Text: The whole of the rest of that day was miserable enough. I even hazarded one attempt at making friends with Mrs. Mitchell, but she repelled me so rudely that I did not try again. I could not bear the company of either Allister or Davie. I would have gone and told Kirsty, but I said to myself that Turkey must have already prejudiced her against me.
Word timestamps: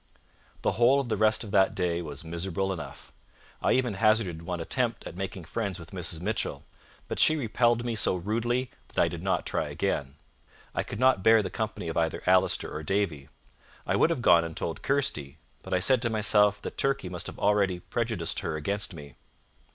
The 0.63 0.71
whole 0.77 0.99
of 0.99 1.09
the 1.09 1.15
rest 1.15 1.43
of 1.43 1.51
that 1.51 1.75
day 1.75 2.01
was 2.01 2.23
miserable 2.23 2.73
enough. 2.73 3.13
I 3.61 3.73
even 3.73 3.93
hazarded 3.93 4.41
one 4.41 4.59
attempt 4.59 5.05
at 5.05 5.15
making 5.15 5.45
friends 5.45 5.77
with 5.77 5.91
Mrs. 5.91 6.21
Mitchell, 6.21 6.65
but 7.07 7.19
she 7.19 7.35
repelled 7.35 7.85
me 7.85 7.93
so 7.95 8.15
rudely 8.15 8.71
that 8.87 8.97
I 8.99 9.07
did 9.07 9.21
not 9.21 9.45
try 9.45 9.67
again. 9.67 10.15
I 10.73 10.81
could 10.81 10.99
not 10.99 11.21
bear 11.21 11.43
the 11.43 11.51
company 11.51 11.87
of 11.87 11.97
either 11.97 12.23
Allister 12.25 12.75
or 12.75 12.81
Davie. 12.81 13.29
I 13.85 13.95
would 13.95 14.09
have 14.09 14.23
gone 14.23 14.43
and 14.43 14.57
told 14.57 14.81
Kirsty, 14.81 15.37
but 15.61 15.71
I 15.71 15.77
said 15.79 16.01
to 16.01 16.09
myself 16.09 16.59
that 16.63 16.79
Turkey 16.79 17.07
must 17.07 17.27
have 17.27 17.37
already 17.37 17.79
prejudiced 17.79 18.39
her 18.39 18.55
against 18.55 18.95
me. 18.95 19.13